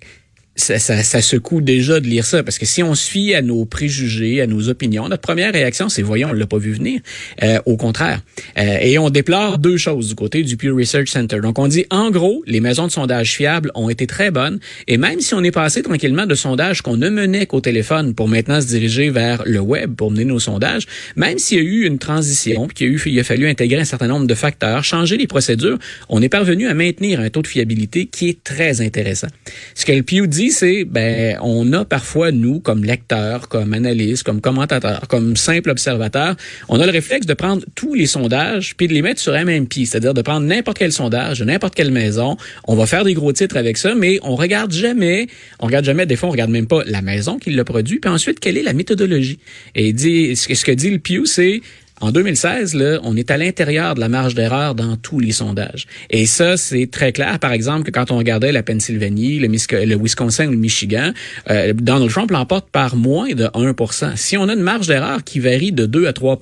ça, 0.56 0.78
ça, 0.78 1.02
ça, 1.02 1.22
secoue 1.22 1.60
déjà 1.60 2.00
de 2.00 2.06
lire 2.06 2.24
ça, 2.24 2.42
parce 2.42 2.58
que 2.58 2.66
si 2.66 2.82
on 2.82 2.94
se 2.94 3.08
fie 3.08 3.34
à 3.34 3.42
nos 3.42 3.64
préjugés, 3.64 4.40
à 4.40 4.46
nos 4.46 4.68
opinions, 4.68 5.08
notre 5.08 5.22
première 5.22 5.52
réaction, 5.52 5.88
c'est 5.88 6.02
voyons, 6.02 6.28
on 6.30 6.32
l'a 6.32 6.46
pas 6.46 6.58
vu 6.58 6.72
venir. 6.72 7.00
Euh, 7.42 7.58
au 7.66 7.76
contraire. 7.76 8.20
Euh, 8.58 8.78
et 8.80 8.98
on 8.98 9.10
déplore 9.10 9.58
deux 9.58 9.76
choses 9.76 10.08
du 10.08 10.14
côté 10.14 10.42
du 10.42 10.56
Pew 10.56 10.72
Research 10.74 11.08
Center. 11.08 11.38
Donc 11.42 11.58
on 11.58 11.68
dit, 11.68 11.84
en 11.90 12.10
gros, 12.10 12.42
les 12.46 12.60
maisons 12.60 12.86
de 12.86 12.92
sondage 12.92 13.34
fiables 13.34 13.70
ont 13.74 13.88
été 13.88 14.06
très 14.06 14.30
bonnes, 14.30 14.58
et 14.86 14.96
même 14.96 15.20
si 15.20 15.34
on 15.34 15.42
est 15.44 15.50
passé 15.50 15.82
tranquillement 15.82 16.26
de 16.26 16.34
sondages 16.34 16.82
qu'on 16.82 16.96
ne 16.96 17.08
menait 17.10 17.46
qu'au 17.46 17.60
téléphone 17.60 18.14
pour 18.14 18.28
maintenant 18.28 18.60
se 18.60 18.66
diriger 18.66 19.10
vers 19.10 19.42
le 19.44 19.60
web 19.60 19.94
pour 19.94 20.10
mener 20.10 20.24
nos 20.24 20.38
sondages, 20.38 20.86
même 21.16 21.38
s'il 21.38 21.58
y 21.58 21.60
a 21.60 21.64
eu 21.64 21.86
une 21.86 21.98
transition, 21.98 22.66
puis 22.68 22.74
qu'il 22.74 22.96
a 22.96 23.16
il 23.16 23.20
a 23.20 23.24
fallu 23.24 23.48
intégrer 23.48 23.80
un 23.80 23.84
certain 23.84 24.08
nombre 24.08 24.26
de 24.26 24.34
facteurs, 24.34 24.84
changer 24.84 25.16
les 25.16 25.26
procédures, 25.26 25.78
on 26.08 26.22
est 26.22 26.28
parvenu 26.28 26.68
à 26.68 26.74
maintenir 26.74 27.20
un 27.20 27.30
taux 27.30 27.42
de 27.42 27.46
fiabilité 27.46 28.06
qui 28.06 28.28
est 28.28 28.42
très 28.44 28.80
intéressant. 28.80 29.28
Ce 29.74 29.84
que 29.84 29.92
le 29.92 30.02
Pew 30.02 30.26
dit 30.26 30.45
c'est, 30.50 30.84
ben, 30.84 31.38
on 31.42 31.72
a 31.72 31.84
parfois, 31.84 32.32
nous, 32.32 32.60
comme 32.60 32.84
lecteurs, 32.84 33.48
comme 33.48 33.72
analystes, 33.72 34.22
comme 34.22 34.40
commentateurs, 34.40 35.08
comme 35.08 35.36
simple 35.36 35.70
observateurs, 35.70 36.36
on 36.68 36.80
a 36.80 36.86
le 36.86 36.92
réflexe 36.92 37.26
de 37.26 37.34
prendre 37.34 37.64
tous 37.74 37.94
les 37.94 38.06
sondages 38.06 38.76
puis 38.76 38.88
de 38.88 38.92
les 38.92 39.02
mettre 39.02 39.20
sur 39.20 39.34
pied, 39.68 39.86
c'est-à-dire 39.86 40.14
de 40.14 40.22
prendre 40.22 40.46
n'importe 40.46 40.78
quel 40.78 40.92
sondage 40.92 41.42
n'importe 41.42 41.74
quelle 41.74 41.90
maison. 41.90 42.36
On 42.64 42.74
va 42.74 42.86
faire 42.86 43.04
des 43.04 43.14
gros 43.14 43.32
titres 43.32 43.56
avec 43.56 43.76
ça, 43.76 43.94
mais 43.94 44.18
on 44.22 44.34
regarde 44.34 44.72
jamais, 44.72 45.28
on 45.60 45.66
regarde 45.66 45.84
jamais, 45.84 46.06
des 46.06 46.16
fois, 46.16 46.28
on 46.28 46.32
regarde 46.32 46.50
même 46.50 46.66
pas 46.66 46.82
la 46.86 47.02
maison 47.02 47.38
qui 47.38 47.50
l'a 47.50 47.64
produit, 47.64 47.98
puis 47.98 48.10
ensuite, 48.10 48.40
quelle 48.40 48.58
est 48.58 48.62
la 48.62 48.72
méthodologie? 48.72 49.38
Et 49.74 49.92
dit, 49.92 50.36
ce 50.36 50.64
que 50.64 50.72
dit 50.72 50.90
le 50.90 50.98
Pew, 50.98 51.24
c'est 51.26 51.62
en 52.00 52.12
2016, 52.12 52.74
là, 52.74 52.98
on 53.04 53.16
est 53.16 53.30
à 53.30 53.38
l'intérieur 53.38 53.94
de 53.94 54.00
la 54.00 54.08
marge 54.08 54.34
d'erreur 54.34 54.74
dans 54.74 54.96
tous 54.96 55.18
les 55.18 55.32
sondages. 55.32 55.86
Et 56.10 56.26
ça, 56.26 56.58
c'est 56.58 56.90
très 56.90 57.12
clair. 57.12 57.38
Par 57.38 57.52
exemple, 57.52 57.84
que 57.84 57.90
quand 57.90 58.10
on 58.10 58.18
regardait 58.18 58.52
la 58.52 58.62
Pennsylvanie, 58.62 59.38
le, 59.38 59.96
Wisconsin 59.96 60.48
ou 60.48 60.50
le 60.50 60.58
Michigan, 60.58 61.12
euh, 61.48 61.72
Donald 61.72 62.10
Trump 62.10 62.30
l'emporte 62.30 62.68
par 62.70 62.96
moins 62.96 63.30
de 63.30 63.44
1% 63.44 64.16
Si 64.16 64.36
on 64.36 64.48
a 64.48 64.52
une 64.52 64.60
marge 64.60 64.86
d'erreur 64.86 65.24
qui 65.24 65.40
varie 65.40 65.72
de 65.72 65.86
2 65.86 66.06
à 66.06 66.12
3 66.12 66.38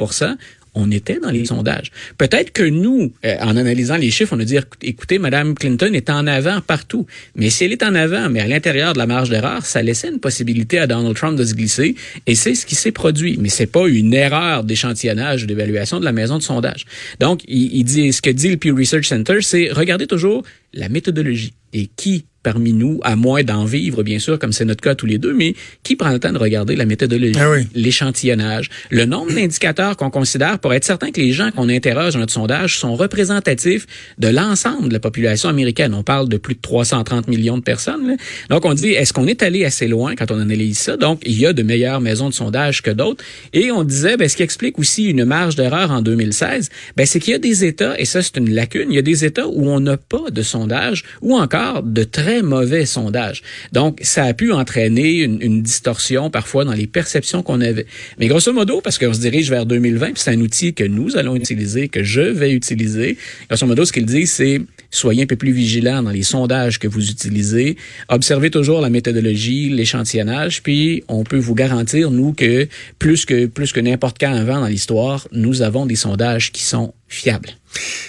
on 0.75 0.90
était 0.90 1.21
dans 1.21 1.31
les 1.31 1.45
sondages. 1.47 1.90
Peut-être 2.19 2.52
que 2.52 2.62
nous, 2.62 3.12
euh, 3.25 3.37
en 3.40 3.57
analysant 3.57 3.97
les 3.97 4.11
chiffres, 4.11 4.35
on 4.37 4.40
a 4.40 4.45
dit, 4.45 4.59
écoutez, 4.83 5.19
Mme 5.19 5.54
Clinton 5.54 5.93
est 5.93 6.11
en 6.11 6.26
avant 6.26 6.61
partout. 6.61 7.07
Mais 7.37 7.50
si 7.50 7.64
elle 7.64 7.73
est 7.73 7.83
en 7.83 7.95
avant, 7.95 8.28
mais 8.28 8.40
à 8.40 8.47
l'intérieur 8.47 8.93
de 8.93 8.99
la 8.99 9.07
marge 9.07 9.31
d'erreur, 9.31 9.64
ça 9.64 9.83
laissait 9.83 10.09
une 10.09 10.21
possibilité 10.21 10.78
à 10.78 10.87
Donald 10.87 11.16
Trump 11.16 11.38
de 11.38 11.45
se 11.45 11.54
glisser. 11.54 11.95
Et 12.26 12.35
c'est 12.35 12.54
ce 12.54 12.66
qui 12.66 12.75
s'est 12.75 12.93
produit. 12.93 13.37
Mais 13.38 13.49
c'est 13.49 13.66
pas 13.66 13.87
une 13.87 14.14
erreur 14.14 14.64
d'échantillonnage 14.64 15.45
ou 15.45 15.47
d'évaluation 15.47 16.00
de 16.00 16.04
la 16.04 16.12
maison 16.12 16.38
de 16.38 16.43
sondage. 16.43 16.87
Donc, 17.21 17.43
il, 17.47 17.75
il 17.75 17.85
dit, 17.85 18.12
ce 18.12 18.23
que 18.23 18.31
dit 18.31 18.49
le 18.49 18.57
Pew 18.57 18.75
Research 18.76 19.07
Center, 19.07 19.38
c'est 19.40 19.71
regardez 19.71 20.07
toujours 20.07 20.43
la 20.73 20.88
méthodologie 20.88 21.54
et 21.73 21.88
qui 21.97 22.25
parmi 22.45 22.73
nous, 22.73 23.01
à 23.03 23.17
moins 23.17 23.43
d'en 23.43 23.65
vivre, 23.65 24.05
bien 24.05 24.21
sûr, 24.21 24.39
comme 24.39 24.53
c'est 24.53 24.65
notre 24.65 24.83
cas 24.83 24.95
tous 24.95 25.07
les 25.07 25.19
deux, 25.19 25.35
mais 25.35 25.55
qui 25.83 25.97
prend 25.97 26.11
le 26.11 26.21
temps 26.21 26.33
de 26.33 26.39
regarder 26.39 26.77
la 26.77 26.85
méthodologie, 26.85 27.35
ah 27.41 27.51
l'échantillonnage, 27.75 28.71
le 28.91 29.07
nombre 29.07 29.33
d'indicateurs 29.35 29.97
qu'on 29.97 30.11
considère 30.11 30.61
pour 30.61 30.73
être 30.75 30.85
certain 30.85 31.11
que 31.11 31.21
les 31.21 31.33
gens 31.33 31.51
qu'on 31.51 31.69
interroge 31.69 32.13
dans 32.13 32.21
notre 32.21 32.33
sondage 32.33 32.79
sont 32.79 32.95
représentatifs 32.95 33.87
de 34.19 34.29
l'ensemble 34.29 34.89
de 34.89 34.93
la 34.93 35.01
population 35.01 35.49
américaine. 35.49 35.95
On 35.95 36.03
parle 36.05 36.29
de 36.29 36.37
plus 36.37 36.55
de 36.55 36.61
330 36.61 37.27
millions 37.27 37.59
de 37.59 37.63
personnes. 37.63 38.17
Donc, 38.51 38.65
on 38.65 38.75
dit, 38.75 38.91
est-ce 38.91 39.13
qu'on 39.13 39.27
est 39.27 39.43
allé 39.43 39.65
assez 39.65 39.89
loin 39.89 40.15
quand 40.15 40.31
on 40.31 40.39
analyse 40.39 40.79
ça? 40.79 40.97
Donc, 40.97 41.21
il 41.25 41.39
y 41.39 41.47
a 41.47 41.53
de 41.53 41.63
meilleures 41.63 42.01
maisons 42.01 42.29
de 42.29 42.35
sondage 42.35 42.83
que 42.83 42.91
d'autres. 42.91 43.25
Et 43.55 43.71
on 43.71 43.85
disait, 43.85 44.17
ben, 44.17 44.29
ce 44.29 44.37
qui 44.37 44.43
explique 44.43 44.79
aussi 44.79 45.07
une 45.07 45.25
marge 45.25 45.57
d'erreur 45.57 45.91
en 45.91 46.03
2016, 46.03 46.69
ben, 46.97 47.07
c'est 47.07 47.21
qu'il 47.21 47.33
y 47.33 47.37
a 47.37 47.39
des 47.39 47.65
États, 47.65 47.99
et 47.99 48.05
ça, 48.05 48.23
c'est 48.23 48.37
une 48.37 48.55
lacune, 48.55 48.91
il 48.91 48.97
y 48.97 48.99
a 48.99 49.03
des 49.03 49.25
États 49.25 49.49
où 49.49 49.69
on 49.69 49.81
n'a 49.81 49.97
pas 49.97 50.31
de 50.31 50.43
sondage 50.43 51.05
ou 51.23 51.37
encore 51.37 51.83
de 51.83 52.05
très 52.05 52.34
mauvais 52.43 52.87
sondage. 52.87 53.43
Donc, 53.73 53.99
ça 54.03 54.25
a 54.25 54.35
pu 54.35 54.53
entraîner 54.53 55.23
une, 55.23 55.41
une 55.41 55.62
distorsion 55.62 56.31
parfois 56.31 56.64
dans 56.64 56.73
les 56.73 56.87
perceptions 56.87 57.43
qu'on 57.43 57.61
avait. 57.61 57.87
Mais 58.19 58.26
grosso 58.26 58.53
modo, 58.53 58.81
parce 58.81 58.99
qu'on 58.99 59.12
se 59.12 59.21
dirige 59.21 59.50
vers 59.50 59.67
2020, 59.67 60.12
c'est 60.17 60.31
un 60.31 60.41
outil 60.41 60.75
que 60.75 60.85
nous 60.85 61.17
allons 61.17 61.37
utiliser, 61.37 61.88
que 61.88 62.03
je 62.03 62.21
vais 62.21 62.53
utiliser. 62.53 63.17
Grosso 63.49 63.67
modo, 63.67 63.85
ce 63.85 63.93
qu'il 63.93 64.07
dit, 64.07 64.26
c'est 64.26 64.61
soyez 64.91 65.25
un 65.25 65.26
peu 65.26 65.37
plus 65.37 65.53
vigilants 65.53 66.03
dans 66.03 66.11
les 66.11 66.23
sondages 66.23 66.79
que 66.79 66.88
vous 66.88 67.11
utilisez. 67.11 67.76
Observez 68.09 68.50
toujours 68.50 68.81
la 68.81 68.91
méthodologie, 68.91 69.69
l'échantillonnage, 69.69 70.62
puis 70.62 71.03
on 71.09 71.25
peut 71.25 71.38
vous 71.38 71.55
garantir, 71.55 72.11
nous, 72.11 72.33
que 72.33 72.69
plus 72.99 73.25
que 73.25 73.47
plus 73.47 73.73
que 73.73 73.81
n'importe 73.81 74.19
quand 74.19 74.33
avant 74.33 74.61
dans 74.61 74.69
l'histoire, 74.69 75.26
nous 75.33 75.62
avons 75.62 75.87
des 75.87 75.97
sondages 75.97 76.53
qui 76.53 76.62
sont 76.62 76.95
fiables. 77.09 77.50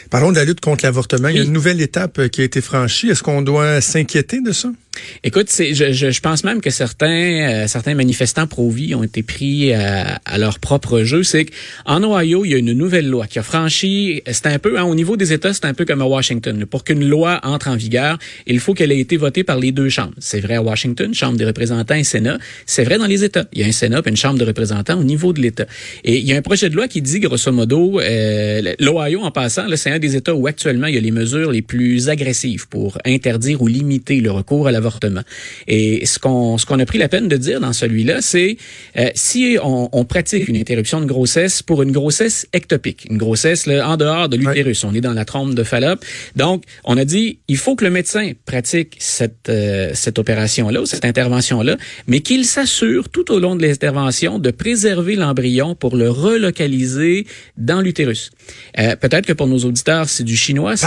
Parlons 0.10 0.32
de 0.32 0.38
la 0.38 0.46
lutte 0.46 0.62
contre 0.62 0.86
l'avortement. 0.86 1.28
Il 1.30 1.38
y 1.38 1.40
a 1.40 1.44
une 1.44 1.52
nouvelle 1.54 1.82
étape 1.82 2.20
euh, 2.20 2.28
qui 2.28 2.42
a 2.42 2.44
été 2.44 2.62
franchie. 2.62 3.10
Est-ce 3.10 3.24
qu'on 3.24 3.42
doit 3.42 3.82
s'inquiéter 3.82 4.42
de 4.42 4.52
ça? 4.52 4.70
Écoute, 5.24 5.50
je, 5.58 5.74
je, 5.74 6.12
je, 6.12 6.22
pense 6.22 6.44
même 6.44 6.62
que 6.62 6.70
certains 6.70 7.64
euh, 7.64 7.68
certains 7.68 7.96
manifestants 7.96 8.48
pro-vie 8.48 8.96
ont 8.96 9.04
été 9.04 9.24
pris 9.24 9.74
à, 9.74 9.80
euh, 9.80 10.16
à 10.26 10.38
leur 10.38 10.60
propre 10.60 11.02
jeu. 11.04 11.24
C'est 11.24 11.46
qu'en 11.46 12.04
Ohio, 12.04 12.46
il 12.46 12.52
y 12.52 12.54
a 12.56 12.58
une 12.58 12.74
nouvelle 12.74 13.10
loi 13.10 13.28
qui 13.28 13.40
a 13.40 13.44
franchi. 13.44 14.22
C'est 14.32 14.48
un 14.48 14.60
peu 14.60 14.80
hein, 14.80 14.84
au 14.84 14.96
niveau 14.96 15.18
des 15.18 15.34
États, 15.34 15.54
c'est 15.54 15.66
un 15.66 15.74
peu 15.74 15.86
comme 15.86 16.02
à 16.02 16.06
Washington. 16.06 16.66
Pour 16.66 16.84
qu'une 16.84 17.08
loi 17.08 17.40
entre 17.44 17.70
en 17.70 17.76
vigueur, 17.76 18.18
il 18.48 18.60
faut 18.60 18.74
qu'elle 18.74 18.92
ait 18.92 19.00
été 19.00 19.18
votée 19.18 19.44
par 19.44 19.60
les 19.60 19.72
deux 19.72 19.90
chambres. 19.90 20.14
C'est 20.20 20.40
vrai 20.40 20.56
à 20.56 20.62
Washington, 20.62 21.14
Chambre 21.14 21.38
des 21.38 21.46
représentants 21.46 21.96
et 21.96 22.04
Sénat. 22.04 22.38
C'est 22.66 22.84
vrai 22.84 22.98
dans 22.98 23.08
les 23.08 23.24
États. 23.24 23.46
Il 23.54 23.62
y 23.62 23.64
a 23.64 23.68
un 23.68 23.72
Sénat 23.72 24.02
et 24.06 24.10
une 24.10 24.18
Chambre 24.18 24.40
de 24.40 24.46
représentants 24.46 25.00
au 25.00 25.04
niveau 25.04 25.34
de 25.34 25.42
l'État. 25.42 25.66
Et 26.04 26.18
il 26.18 26.26
y 26.26 26.34
a 26.34 26.38
un 26.38 26.42
projet 26.42 26.70
de 26.70 26.76
loi 26.76 26.88
qui 26.88 27.02
dit 27.02 27.20
grosso 27.20 27.52
modo, 27.52 28.00
euh, 28.00 28.74
l'Ohio 28.80 29.22
en 29.22 29.32
passant, 29.32 29.64
c'est 29.76 29.92
un 29.92 30.00
des 30.00 30.16
États 30.16 30.34
où 30.34 30.48
actuellement 30.48 30.88
il 30.88 30.96
y 30.96 30.98
a 30.98 31.02
les 31.02 31.12
mesures 31.12 31.52
les 31.52 31.62
plus 31.62 32.10
agressives 32.10 32.68
pour 32.68 32.98
interdire 33.06 33.62
ou 33.62 33.68
limiter 33.68 34.22
le 34.22 34.32
recours 34.32 34.68
à 34.68 34.72
la 34.72 34.80
et 35.68 36.06
ce 36.06 36.20
qu'on 36.20 36.58
ce 36.58 36.66
qu'on 36.66 36.80
a 36.80 36.86
pris 36.86 36.98
la 36.98 37.10
peine 37.10 37.28
de 37.28 37.38
dire 37.38 37.60
dans 37.60 37.74
celui-là, 37.74 38.22
c'est 38.22 38.58
euh, 38.98 39.10
si 39.16 39.58
on, 39.62 39.90
on, 39.92 40.06
pratique 40.06 40.48
une 40.48 40.58
interruption 40.58 41.02
de 41.02 41.06
grossesse 41.06 41.62
pour 41.62 41.82
une 41.82 41.92
grossesse 41.92 42.48
ectopique, 42.54 43.08
une 43.10 43.18
grossesse 43.18 43.66
là, 43.66 43.90
en 43.90 43.98
dehors 43.98 44.30
de 44.30 44.38
l'utérus, 44.38 44.84
on 44.84 44.94
est 44.94 45.02
dans 45.02 45.14
la 45.14 45.26
trompe 45.26 45.56
de 45.56 45.64
Fallope. 45.64 46.04
Donc, 46.36 46.64
on 46.84 46.98
a 46.98 47.06
dit 47.06 47.40
il 47.48 47.58
faut 47.58 47.76
que 47.76 47.84
le 47.84 47.92
médecin 47.92 48.32
pratique 48.46 48.96
cette 49.00 49.50
euh, 49.50 49.92
cette 49.94 50.20
opération-là 50.20 50.82
ou 50.82 50.86
cette 50.86 51.06
intervention-là, 51.06 51.78
mais 52.08 52.22
qu'il 52.22 52.46
s'assure 52.46 53.10
tout 53.10 53.32
au 53.32 53.40
long 53.40 53.56
de 53.56 53.66
l'intervention 53.66 54.40
de 54.40 54.52
préserver 54.52 55.16
l'embryon 55.16 55.76
pour 55.76 55.96
le 55.96 56.10
relocaliser 56.10 57.26
dans 57.58 57.82
l'utérus. 57.82 58.32
Euh, 58.80 58.96
Peut-être 58.96 59.26
que 59.26 59.34
pour 59.34 59.48
nos 59.48 59.60
auditeurs, 59.60 60.10
c'est 60.10 60.24
du 60.24 60.36
chinois. 60.36 60.78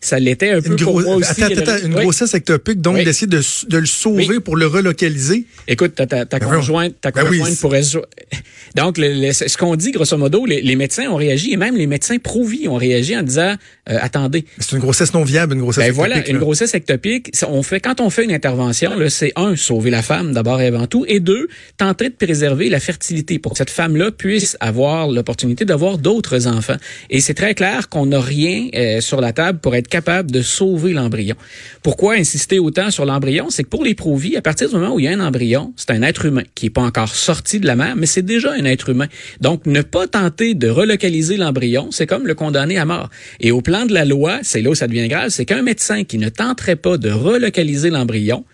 Ça 0.00 0.18
l'était 0.18 0.50
un 0.50 0.60
peu 0.60 0.76
pour 0.76 1.00
moi 1.00 1.16
aussi. 1.16 1.42
Attends, 1.42 1.60
attends, 1.60 1.86
une 1.86 1.94
grossesse 1.94 2.34
ectopique, 2.34 2.80
donc 2.80 2.98
d'essayer 3.10 3.26
de, 3.26 3.40
de, 3.68 3.78
le 3.78 3.86
sauver 3.86 4.40
pour 4.40 4.56
le 4.56 4.66
relocaliser. 4.66 5.44
Écoute, 5.68 5.94
ta, 5.94 6.06
ta, 6.06 6.26
ta 6.26 6.38
ben 6.38 6.46
conjointe, 6.46 6.94
ta 7.00 7.10
ben 7.10 7.24
conjointe 7.26 7.58
pourrait... 7.58 7.82
Donc, 8.76 8.98
le, 8.98 9.32
ce 9.32 9.56
qu'on 9.56 9.74
dit, 9.74 9.90
grosso 9.90 10.16
modo, 10.16 10.46
les, 10.46 10.62
les, 10.62 10.76
médecins 10.76 11.08
ont 11.10 11.16
réagi, 11.16 11.52
et 11.52 11.56
même 11.56 11.76
les 11.76 11.88
médecins 11.88 12.18
pro-vie 12.18 12.68
ont 12.68 12.76
réagi 12.76 13.16
en 13.16 13.22
disant, 13.22 13.56
euh, 13.88 13.98
attendez. 14.00 14.44
C'est 14.58 14.76
une 14.76 14.82
grossesse 14.82 15.12
non 15.12 15.24
viable, 15.24 15.54
une 15.54 15.60
grossesse 15.60 15.84
ben 15.84 15.90
ectopique. 15.90 16.14
voilà, 16.14 16.28
une 16.28 16.38
grossesse 16.38 16.74
ectopique, 16.74 17.32
on 17.48 17.62
fait, 17.62 17.80
quand 17.80 18.00
on 18.00 18.10
fait 18.10 18.24
une 18.24 18.32
intervention, 18.32 18.92
c'est 19.08 19.32
un, 19.36 19.56
sauver 19.56 19.90
la 19.90 20.02
femme 20.02 20.32
d'abord 20.32 20.60
et 20.60 20.68
avant 20.68 20.86
tout, 20.86 21.04
et 21.08 21.20
deux, 21.20 21.48
tenter 21.76 22.10
de 22.10 22.14
préserver 22.14 22.68
la 22.68 22.80
fertilité 22.80 23.38
pour 23.38 23.52
que 23.52 23.58
cette 23.58 23.70
femme-là 23.70 24.10
puisse 24.12 24.56
avoir 24.60 25.08
l'opportunité 25.08 25.64
d'avoir 25.64 25.98
d'autres 25.98 26.46
enfants. 26.46 26.76
Et 27.08 27.20
c'est 27.20 27.34
très 27.34 27.54
clair 27.54 27.88
qu'on 27.88 28.06
n'a 28.06 28.20
rien 28.20 28.68
euh, 28.74 29.00
sur 29.00 29.20
la 29.20 29.32
table 29.32 29.58
pour 29.58 29.74
être 29.74 29.88
capable 29.88 30.30
de 30.30 30.42
sauver 30.42 30.92
l'embryon. 30.92 31.36
Pourquoi 31.82 32.14
insister 32.14 32.58
autant 32.58 32.90
sur 32.90 32.99
l'embryon? 33.04 33.50
C'est 33.50 33.64
que 33.64 33.68
pour 33.68 33.84
les 33.84 33.94
pro-vie, 33.94 34.36
à 34.36 34.42
partir 34.42 34.68
du 34.68 34.74
moment 34.74 34.94
où 34.94 35.00
il 35.00 35.04
y 35.04 35.08
a 35.08 35.12
un 35.12 35.20
embryon, 35.20 35.72
c'est 35.76 35.90
un 35.90 36.02
être 36.02 36.24
humain 36.26 36.42
qui 36.54 36.66
n'est 36.66 36.70
pas 36.70 36.82
encore 36.82 37.14
sorti 37.14 37.60
de 37.60 37.66
la 37.66 37.76
mère, 37.76 37.96
mais 37.96 38.06
c'est 38.06 38.22
déjà 38.22 38.52
un 38.52 38.64
être 38.64 38.88
humain. 38.88 39.08
Donc, 39.40 39.66
ne 39.66 39.82
pas 39.82 40.06
tenter 40.06 40.54
de 40.54 40.68
relocaliser 40.68 41.36
l'embryon, 41.36 41.88
c'est 41.90 42.06
comme 42.06 42.26
le 42.26 42.34
condamner 42.34 42.78
à 42.78 42.84
mort. 42.84 43.10
Et 43.40 43.50
au 43.52 43.60
plan 43.60 43.86
de 43.86 43.92
la 43.92 44.04
loi, 44.04 44.38
c'est 44.42 44.62
là 44.62 44.70
où 44.70 44.74
ça 44.74 44.86
devient 44.86 45.08
grave, 45.08 45.30
c'est 45.30 45.44
qu'un 45.44 45.62
médecin 45.62 46.04
qui 46.04 46.18
ne 46.18 46.28
tenterait 46.28 46.76
pas 46.76 46.98
de 46.98 47.10
relocaliser 47.10 47.90
l'embryon, 47.90 48.44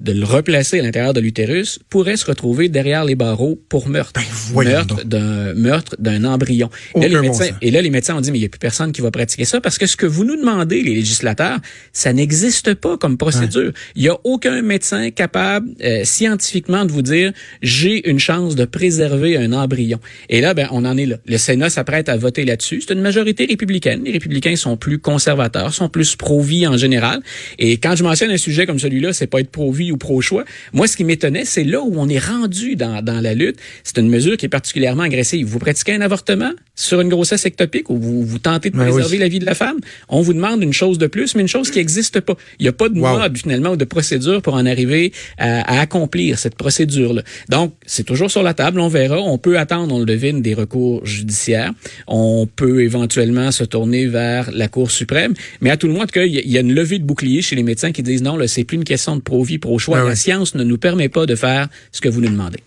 de 0.00 0.12
le 0.12 0.24
replacer 0.24 0.80
à 0.80 0.82
l'intérieur 0.82 1.12
de 1.12 1.20
l'utérus 1.20 1.78
pourrait 1.88 2.16
se 2.16 2.26
retrouver 2.26 2.68
derrière 2.68 3.04
les 3.04 3.14
barreaux 3.14 3.60
pour 3.68 3.88
meurtre. 3.88 4.20
Ben, 4.54 4.64
meurtre 4.64 5.04
d'un 5.04 5.54
meurtre 5.54 5.96
d'un 5.98 6.24
embryon. 6.24 6.70
Et 6.96 7.00
là, 7.00 7.08
les 7.08 7.20
médecins, 7.20 7.50
et 7.60 7.70
là, 7.70 7.82
les 7.82 7.90
médecins 7.90 8.16
ont 8.16 8.20
dit, 8.20 8.30
mais 8.32 8.38
il 8.38 8.42
n'y 8.42 8.46
a 8.46 8.50
plus 8.50 8.58
personne 8.58 8.92
qui 8.92 9.00
va 9.00 9.10
pratiquer 9.10 9.44
ça 9.44 9.60
parce 9.60 9.78
que 9.78 9.86
ce 9.86 9.96
que 9.96 10.06
vous 10.06 10.24
nous 10.24 10.36
demandez, 10.36 10.82
les 10.82 10.94
législateurs, 10.94 11.58
ça 11.92 12.12
n'existe 12.12 12.74
pas 12.74 12.96
comme 12.96 13.16
procédure. 13.16 13.66
Ouais. 13.66 13.72
Il 13.96 14.02
n'y 14.02 14.08
a 14.08 14.18
aucun 14.24 14.62
médecin 14.62 15.10
capable 15.10 15.70
euh, 15.82 16.04
scientifiquement 16.04 16.84
de 16.84 16.92
vous 16.92 17.02
dire, 17.02 17.32
j'ai 17.62 18.08
une 18.08 18.18
chance 18.18 18.54
de 18.56 18.64
préserver 18.64 19.36
un 19.36 19.52
embryon. 19.52 20.00
Et 20.28 20.40
là, 20.40 20.54
ben, 20.54 20.68
on 20.70 20.84
en 20.84 20.96
est 20.96 21.06
là. 21.06 21.16
Le 21.26 21.38
Sénat 21.38 21.70
s'apprête 21.70 22.08
à 22.08 22.16
voter 22.16 22.44
là-dessus. 22.44 22.82
C'est 22.86 22.94
une 22.94 23.00
majorité 23.00 23.46
républicaine. 23.46 24.02
Les 24.04 24.12
républicains 24.12 24.56
sont 24.56 24.76
plus 24.76 24.98
conservateurs, 24.98 25.72
sont 25.74 25.88
plus 25.88 26.16
pro-vie 26.16 26.66
en 26.66 26.76
général. 26.76 27.22
Et 27.58 27.76
quand 27.76 27.96
je 27.96 28.02
mentionne 28.02 28.30
un 28.30 28.36
sujet 28.36 28.66
comme 28.66 28.78
celui-là, 28.78 29.12
c'est 29.12 29.26
pas 29.26 29.40
être 29.40 29.50
pro-vie 29.50 29.81
ou 29.90 29.96
pro-choix. 29.96 30.44
Moi, 30.72 30.86
ce 30.86 30.96
qui 30.96 31.04
m'étonnait, 31.04 31.44
c'est 31.44 31.64
là 31.64 31.80
où 31.80 31.94
on 31.96 32.08
est 32.08 32.18
rendu 32.18 32.76
dans, 32.76 33.02
dans 33.02 33.20
la 33.20 33.34
lutte. 33.34 33.58
C'est 33.82 33.98
une 33.98 34.08
mesure 34.08 34.36
qui 34.36 34.46
est 34.46 34.50
particulièrement 34.50 35.02
agressive. 35.02 35.46
Vous 35.46 35.58
pratiquez 35.58 35.94
un 35.94 36.00
avortement? 36.00 36.52
Sur 36.74 37.00
une 37.00 37.08
grossesse 37.08 37.44
ectopique 37.44 37.90
ou 37.90 37.98
vous, 37.98 38.24
vous 38.24 38.38
tentez 38.38 38.70
de 38.70 38.76
préserver 38.76 39.16
oui. 39.16 39.18
la 39.18 39.28
vie 39.28 39.38
de 39.38 39.44
la 39.44 39.54
femme, 39.54 39.78
on 40.08 40.22
vous 40.22 40.32
demande 40.32 40.62
une 40.62 40.72
chose 40.72 40.98
de 40.98 41.06
plus, 41.06 41.34
mais 41.34 41.42
une 41.42 41.48
chose 41.48 41.70
qui 41.70 41.78
n'existe 41.78 42.20
pas. 42.20 42.34
Il 42.58 42.62
n'y 42.62 42.68
a 42.68 42.72
pas 42.72 42.88
de 42.88 42.98
wow. 42.98 43.18
mode, 43.18 43.36
finalement, 43.36 43.70
ou 43.72 43.76
de 43.76 43.84
procédure 43.84 44.40
pour 44.40 44.54
en 44.54 44.64
arriver 44.64 45.12
à, 45.38 45.60
à 45.60 45.80
accomplir 45.80 46.38
cette 46.38 46.54
procédure-là. 46.54 47.22
Donc, 47.48 47.74
c'est 47.86 48.04
toujours 48.04 48.30
sur 48.30 48.42
la 48.42 48.54
table, 48.54 48.80
on 48.80 48.88
verra. 48.88 49.18
On 49.18 49.38
peut 49.38 49.58
attendre, 49.58 49.94
on 49.94 49.98
le 49.98 50.06
devine, 50.06 50.40
des 50.40 50.54
recours 50.54 51.04
judiciaires. 51.04 51.72
On 52.06 52.46
peut 52.46 52.82
éventuellement 52.82 53.50
se 53.50 53.64
tourner 53.64 54.06
vers 54.06 54.50
la 54.52 54.68
Cour 54.68 54.90
suprême. 54.90 55.34
Mais 55.60 55.70
à 55.70 55.76
tout 55.76 55.86
le 55.86 55.92
moins, 55.92 56.06
il 56.14 56.50
y 56.50 56.56
a 56.56 56.60
une 56.60 56.72
levée 56.72 56.98
de 56.98 57.04
bouclier 57.04 57.42
chez 57.42 57.56
les 57.56 57.62
médecins 57.62 57.92
qui 57.92 58.02
disent 58.02 58.22
non, 58.22 58.36
là, 58.36 58.48
c'est 58.48 58.64
plus 58.64 58.76
une 58.76 58.84
question 58.84 59.16
de 59.16 59.20
pro-vie, 59.20 59.58
pro-choix. 59.58 60.00
Ah, 60.00 60.08
la 60.08 60.16
science 60.16 60.54
ne 60.54 60.64
nous 60.64 60.78
permet 60.78 61.08
pas 61.08 61.26
de 61.26 61.34
faire 61.34 61.68
ce 61.90 62.00
que 62.00 62.08
vous 62.08 62.20
nous 62.20 62.30
demandez. 62.30 62.60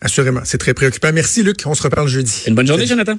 Assurément. 0.00 0.40
C'est 0.44 0.58
très 0.58 0.74
préoccupant. 0.74 1.10
Merci, 1.12 1.42
Luc. 1.42 1.62
On 1.66 1.74
se 1.74 1.82
reparle 1.82 2.08
jeudi. 2.08 2.44
Une 2.46 2.54
bonne 2.54 2.66
journée, 2.66 2.86
Jonathan. 2.86 3.18